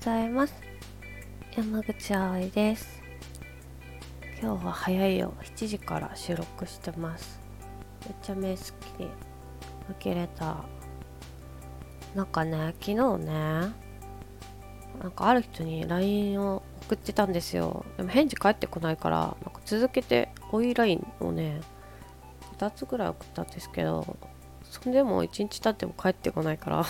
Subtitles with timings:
[0.00, 0.54] ざいます。
[1.54, 3.02] 山口葵です。
[4.40, 5.34] 今日は早いよ。
[5.42, 7.38] 7時から収録してます。
[8.06, 9.04] めっちゃ目好きで
[9.90, 10.64] 受けれた。
[12.14, 17.84] なんかね昨日ねなんかある人に LINE を送ってたんですよ。
[17.98, 21.60] でも返事返ってこないからなんか続けて追い LINE をね
[22.56, 24.16] 2つぐらい送ったんですけど
[24.62, 26.86] そんでも1日経っても帰ってこないから。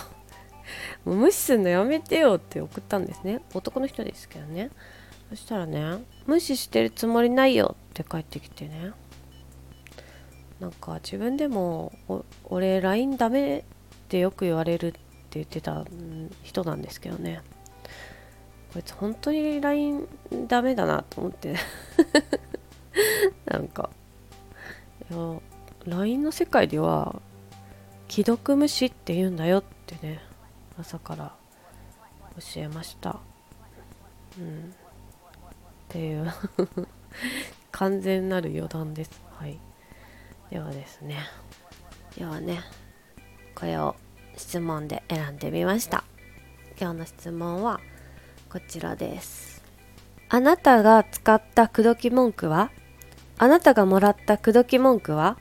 [1.04, 3.40] もう無視すんのやめてよって送ったんですね。
[3.54, 4.70] 男の人ですけどね。
[5.30, 8.92] そしたらね無視してるつもりないよって帰ってきてね。
[10.60, 11.92] なんか自分でも
[12.44, 13.62] 俺 LINE ダメっ
[14.08, 14.98] てよく言われるって
[15.32, 15.84] 言ってた
[16.42, 17.42] 人なんですけどね。
[18.72, 20.06] こいつ本当に LINE
[20.46, 21.56] ダメだなと思って。
[23.46, 23.90] なんか
[25.10, 25.40] いや
[25.86, 27.20] LINE の世界では
[28.08, 30.20] 既読無視って言うんだよってね。
[30.80, 31.34] 朝から
[32.36, 33.18] 教えました。
[34.38, 34.70] うん。
[34.70, 34.72] っ
[35.88, 36.32] ていう。
[37.72, 39.10] 完全なる余談です。
[39.38, 39.58] はい。
[40.50, 41.18] ではですね。
[42.16, 42.60] ではね
[43.54, 43.94] これを
[44.36, 46.04] 質問で選んでみました。
[46.80, 47.80] 今日の質問は
[48.48, 49.62] こちらです。
[50.28, 52.70] あなたが使った口説き文句は？
[53.38, 55.36] あなたがもらった口説き文句は？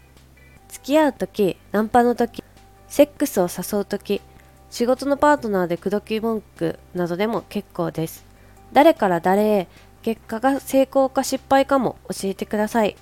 [0.67, 2.43] 付き合う時ナンパの時
[2.87, 4.21] セックスを誘う時
[4.69, 8.25] 仕事のパートナーで口説き文句などでも結構です。
[8.71, 9.67] 誰から誰へ
[10.01, 12.95] 結果が成功か失敗かも教えてください。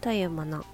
[0.00, 0.64] というもの、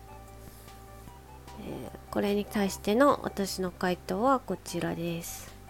[1.60, 5.60] えー、これに対しての私の回答はこちらです。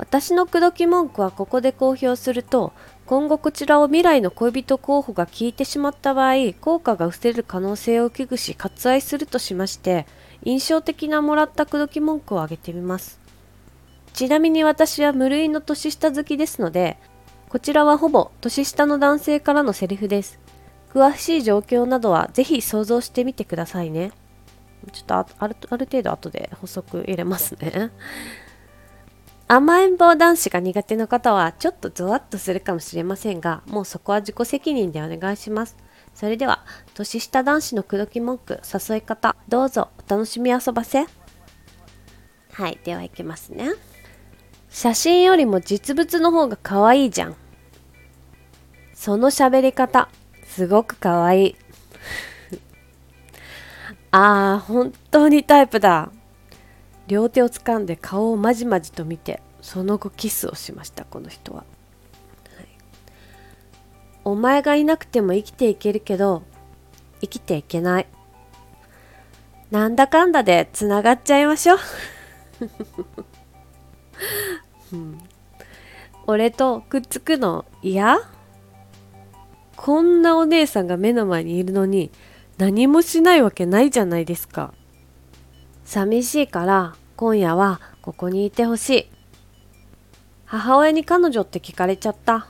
[0.00, 2.72] 私の口説き文句はここで公表すると
[3.04, 10.06] 今後こちらを未来の恋人候補が聞いてしまった場合効果が失せる可能性を危惧し割愛するとしまして
[10.44, 13.20] 印象的なもらった口説き文句を挙げてみます。
[14.12, 16.98] ちなみに私は無類の年下好きですので
[17.48, 20.38] こちらはほぼ年下の男性からのセリフです。
[20.92, 24.12] 詳しい状況などはぜひ想像してみてくださいね。
[24.92, 27.90] ちょっとあるある程度後で補足入れますね。
[29.46, 35.76] 甘えん坊男子が苦手な方はちょっとゾワッとするかもしれませんが、もうそこは自己責任でお願いします。
[36.14, 41.06] それでは、年下男子の口説き文句、誘い方、どうぞお楽しみ遊ばせ。
[42.52, 43.72] はい、ではいきますね。
[44.68, 47.36] 写真よりも実物の方が可愛いじゃん。
[48.94, 50.08] その喋り方、
[50.44, 51.56] すごく可愛い。
[54.10, 56.10] ああ、本当にタイプだ。
[57.06, 61.64] 両手を掴んで顔をまじまじと見てその後キスをしましたこの人は、
[64.30, 66.42] お前がいなくても生きていけるけど
[67.20, 68.06] 生きていけない。
[69.70, 71.78] なんだかんだでつながっちゃいましょう、
[74.94, 75.18] うん、
[76.26, 78.18] 俺とくっつくの嫌？
[79.76, 82.10] こんなお姉さんが目の前にいるのに
[82.58, 84.74] 何もしないわけないじゃないですか。
[85.84, 89.10] 寂しいから今夜はここにいてほしい。
[90.44, 92.48] 母親に彼女って聞かれちゃった。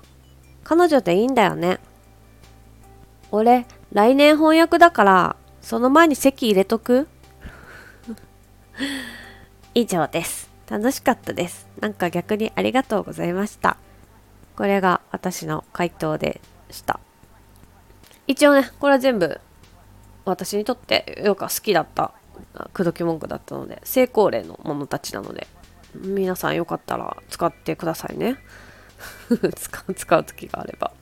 [0.71, 1.81] 彼女でいいんだよね。
[3.33, 7.09] 俺、来年翻訳だから、その前に席入れとく？
[9.75, 10.49] 以上です。
[10.69, 11.67] 楽しかったです。
[11.81, 13.79] なんか逆にありがとうございました。
[14.55, 17.01] これが私の回答でした。
[18.29, 19.41] 一応ね、これは全部
[20.25, 22.13] 私にとってよく好きだった
[22.73, 25.49] 口説き文句だったので成功例のものたちなので
[25.97, 28.37] 皆さんよかったら使ってくださいね
[29.57, 30.93] 使う使う時があれば。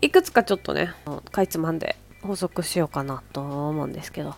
[0.00, 0.94] いくつかちょっとね
[1.30, 4.34] かいつまんで補足しようかなと思うんですけど、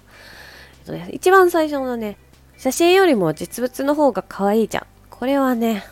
[0.80, 2.16] えっとね、一番最初のね
[2.56, 4.86] 写真よりも実物の方が可愛いじゃん。
[5.10, 5.84] これはね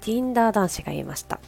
[0.00, 1.40] Tinder 男子が言いました。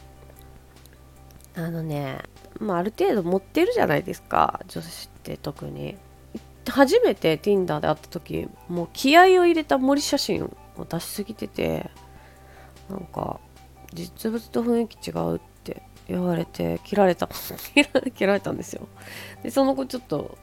[1.55, 2.19] あのね
[2.59, 4.61] まあある程度持ってるじゃないですか。
[4.67, 5.97] 女子って特に。
[6.69, 10.45] 初めて Tinder で会った時もう気合を入れた森写真
[10.77, 11.89] を出しすぎてて
[12.89, 13.39] なんか
[13.93, 17.27] 実物と雰囲気違うって言われて切られた。
[18.15, 18.87] 切られたんですよ。
[19.43, 20.37] でその後ちょっと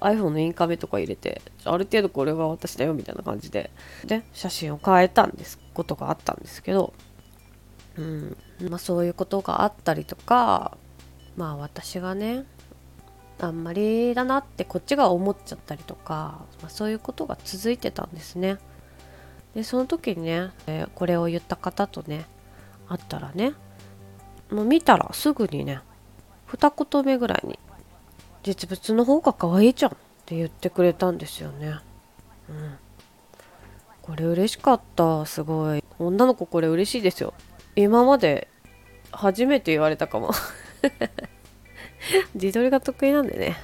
[0.00, 3.70] iPhone のインカメとか入れてある程度これが私だよみたいな感じで。
[4.04, 6.92] で写真を変えたんですことがあったんですけど
[7.96, 8.36] うん
[8.68, 10.76] まあそういうことがあったりとか
[11.36, 12.44] まあ私がね
[13.38, 18.58] あんまりだなってこっちが思っちゃったりとか、まあ、そういうことが続いてたんですね。
[19.54, 22.26] でその時にね、えー、これを言った方とね
[22.90, 23.54] 会ったらね。
[24.50, 25.80] もう見たらすぐにね
[26.46, 27.56] 二言目ぐらいに
[28.42, 29.94] 「実物の方が可愛いじゃん」っ
[30.26, 31.76] て言ってくれたんですよね。
[32.48, 32.78] うん。
[34.02, 35.84] これ嬉しかったすごい。
[36.00, 37.32] 女の子これ嬉しいですよ。
[37.76, 38.48] 今まで
[39.12, 40.32] 初めて言われたかも。
[42.34, 43.56] 自撮りが得意なんでね。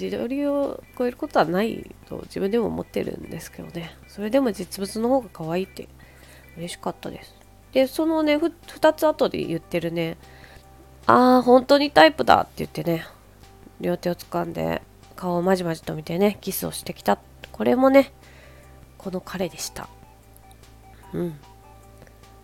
[0.00, 3.94] 自撮りを超えることはないと自分でも思ってるんですけどね。
[4.06, 5.88] それでも実物の方が可愛いって
[6.56, 7.37] 嬉しかったです。
[7.72, 10.16] でそのね2つ後で言ってるね。
[11.06, 13.06] ああ本当にタイプだって言ってね。
[13.80, 14.82] 両手を掴んで
[15.16, 17.18] 顔をまじまじと見てねキスをしてきた。
[17.52, 18.12] これもね
[18.96, 19.88] この彼でした。
[21.12, 21.40] うん。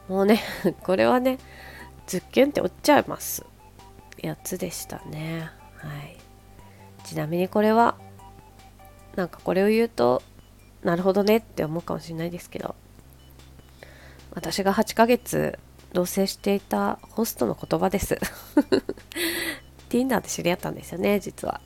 [0.08, 0.40] もうね
[0.82, 1.38] これはね
[2.06, 3.44] ズッキュンって落ちちゃいます。
[4.18, 5.50] やつでしたね。
[5.76, 6.16] はい。
[7.04, 7.96] ちなみにこれは
[9.16, 10.22] なんかこれを言うと
[10.82, 12.74] なるほどねって思うかもしれないですけど。
[14.34, 15.58] 私が8ヶ月
[15.92, 18.18] 同棲していたホストの言葉です。
[19.88, 21.60] Tinder で知り合ったんですよね実は。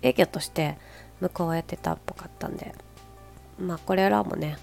[0.00, 0.78] 営業として
[1.20, 2.74] 向こうはやってたっぽかったんで。
[3.58, 4.56] まあこれらもね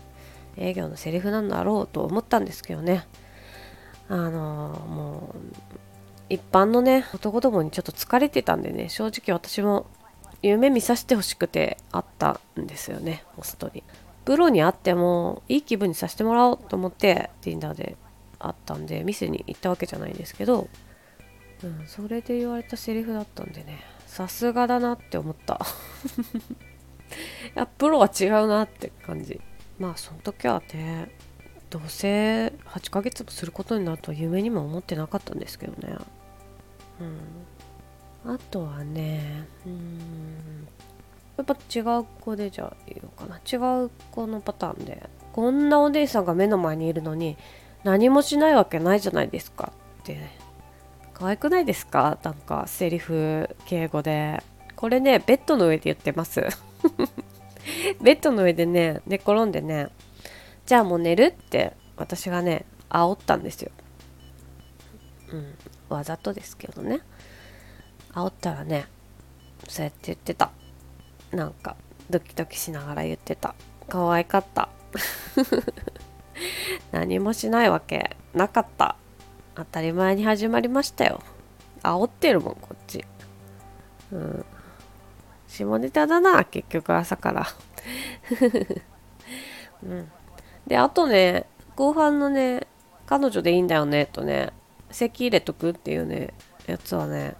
[0.57, 3.07] 営業のセリフなんだろうと思ったんですけどね。
[4.09, 5.39] あのー、もう
[6.29, 9.85] 一般のね男どもにちょっと疲れてたんでね正直私も
[10.41, 13.83] 夢見させてほしくてあったんですよねホストに。
[14.25, 17.97] プロに会ってもいい気分にさせてもらおうと思って Tinder で
[18.39, 20.67] 会ったんで店に行ったわけじゃないんですけど、
[21.63, 25.59] うん、それで言われたセリフだったんでねさすがだなって思った。
[27.09, 29.39] いやプロは違うなって感じ。
[29.79, 31.11] まあその時はね
[31.69, 35.95] 同棲8ヶ月もすることになるとは夢にも思ってなかったんですけどね。
[38.25, 38.33] うん。
[38.33, 40.67] あとはねうん。
[41.39, 43.37] やっぱ違う子でじゃあいいのかな？
[43.37, 45.09] 違う子のパターンで。
[45.31, 47.37] こんなお姉さんが目の前にいるのに
[47.83, 49.71] 何もしないわけないじゃないですか。
[50.01, 50.15] って。
[50.15, 50.37] ね
[51.13, 52.17] 可愛くないですか？
[52.23, 54.43] なんかセリフ敬語で。
[54.75, 56.41] これねベッドの上で言ってます。
[58.01, 59.89] ベッドの上でね寝転んでね
[60.65, 61.23] じゃあもう寝る？
[61.25, 63.71] って私がね煽ったんですよ。
[65.31, 65.55] うん
[65.89, 66.99] わざとですけどね。
[68.13, 68.87] 煽ったらね
[69.67, 70.51] そうやって言ってた。
[71.31, 71.75] なんか
[72.09, 73.55] ドキドキしながら言ってた。
[73.87, 74.69] 可愛かった。
[76.91, 78.15] 何もしないわけ。
[78.33, 78.95] なかった。
[79.55, 81.21] 当たり前に始まりましたよ。
[81.83, 83.05] 煽ってるもんこっち。
[84.11, 84.45] うん。
[85.47, 87.45] 下ネタだな結局朝から。
[89.83, 90.11] うん。
[90.67, 91.45] であとね
[91.75, 92.67] 後半のね
[93.05, 94.51] 彼女でいいんだよねとね
[94.91, 96.33] 席入れとくっていうね
[96.67, 97.35] やつはね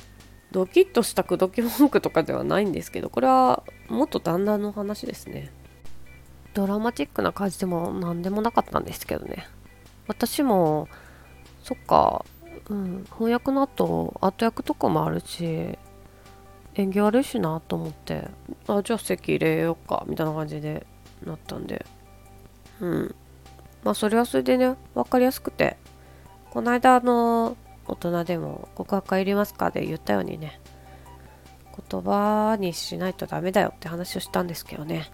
[0.51, 5.51] ドキッとした口説き文句とかではないんですけどこれは元旦那の話ですね。
[6.54, 9.48] ドラマチックな感じでも何でもなかったんですけどね。
[10.07, 10.88] 私も
[11.63, 12.25] そっか
[12.69, 15.78] うん翻訳の後後役とかもあるし
[16.74, 18.28] 縁起悪いしなと思って
[18.68, 20.88] あじゃあ席入れようかみたいな感じで
[21.25, 21.86] なったんで。
[22.81, 23.16] うん。
[23.84, 25.78] まあそれはそれでね分かりやすくて。
[26.50, 27.56] この間あの
[27.89, 30.59] 大人でも告白入りますかで言ったようにね
[31.89, 35.09] 言葉にしないとダメだよって話をしたんですけどね、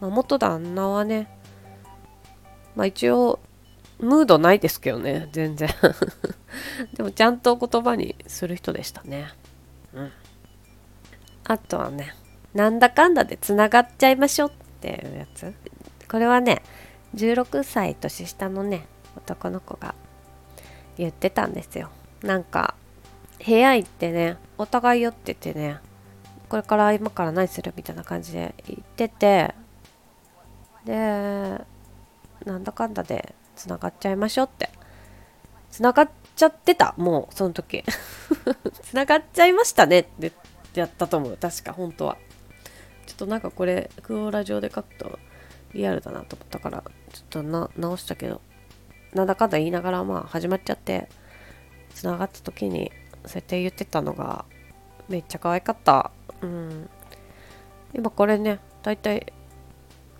[0.00, 1.28] まあ、元旦那はね
[2.76, 3.40] まあ一応
[3.98, 5.68] ムードないですけどね全然。
[6.94, 9.28] でもちゃんと言葉にする人でしたね。
[9.92, 10.12] うん。
[11.44, 12.14] あとはね
[12.54, 15.52] なんだかんだでつながっちゃいましょうっていうやつ。
[16.08, 16.62] これはね
[17.16, 19.94] 16歳年下のね男の子が
[20.96, 21.90] 言ってたんですよ。
[22.22, 22.74] なんか
[23.44, 25.78] 部屋行ってねお互い酔っててね
[26.48, 29.54] これから今から何するみたいな感じで言ってて
[30.84, 30.94] で
[32.44, 34.70] なんだかんだでつながっちゃいましょうって。
[35.70, 37.84] つながっちゃってたもうその時。
[38.82, 40.32] つながっちゃいましたねって
[40.74, 42.16] やったと思う確か本当は。
[43.06, 45.18] ちょっとなんかこれクオーラジオで書くと
[45.72, 48.40] リアルだなと思ったからちょっとな直したけど
[49.12, 51.08] なんだかんだ言いながらまあ始まっちゃって。
[51.94, 52.90] つながった時に
[53.24, 54.44] そうやって言ってたのが
[55.08, 56.10] めっちゃ可愛かった。
[56.42, 56.88] うん。
[57.94, 59.32] 今これねだいたい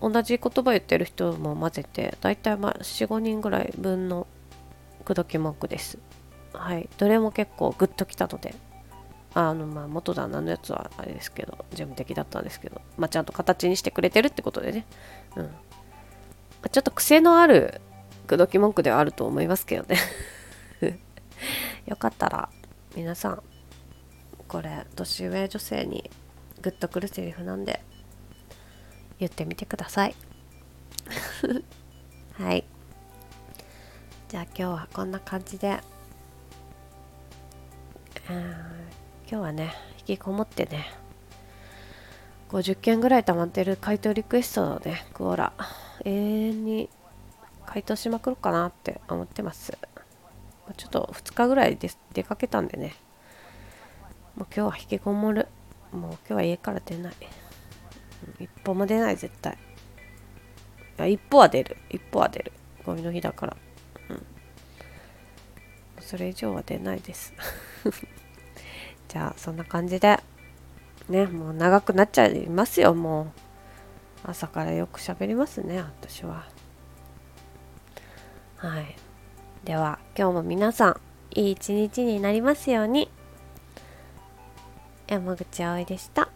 [0.01, 4.27] 同じ言葉言ってる人も混ぜてだいたいまあ45人ぐらい分の
[5.05, 5.97] 口説き文句です。
[6.53, 6.89] はい。
[6.97, 8.55] どれも結構グッときたので
[9.33, 14.85] あのまあ元旦那のやつはあれですけど事務的だったんですけどまあちゃんと形にしてくれてるってことでね。
[15.35, 15.49] うん。
[16.71, 17.81] ちょっと癖のある
[18.27, 19.97] 口説き文句ではあると思いますけどね。
[21.85, 22.49] よかったら
[22.95, 23.43] 皆さん
[24.47, 26.09] これ年上女性に
[26.61, 27.81] グッとくるセリフなんで
[29.19, 30.15] 言ってみてください。
[32.33, 32.63] はい。
[34.27, 35.79] じゃあ今日はこんな感じで。
[38.29, 38.43] 今
[39.27, 40.91] 日はね引きこもってね
[42.49, 45.53] 50件ぐらい溜まってる回答リクエストをねクオラ
[46.05, 46.89] 永遠に
[47.65, 49.77] 回答しまくろうかなって思ってます。
[50.75, 52.95] ちょっと2日ぐらいで出かけたんでね。
[54.35, 55.47] もう今日は引きこもる。
[55.91, 57.13] もう今日は家から出ない。
[58.39, 59.53] 一歩も出ない絶対。
[59.53, 61.77] いや一歩は出る。
[61.89, 62.51] 一歩は出る。
[62.85, 63.57] ゴミの日だから。
[64.09, 64.23] うん。
[66.01, 67.33] それ以上は出ないです。
[69.07, 70.19] じゃあそんな感じで。
[71.09, 72.93] ねもう長くなっちゃいますよ。
[72.93, 73.31] もう
[74.23, 76.45] 朝からよく喋りますね私は。
[78.57, 79.08] はい。
[79.63, 80.99] では今日も皆さん
[81.31, 83.09] いい一日になりますように
[85.07, 86.29] 山口葵でした。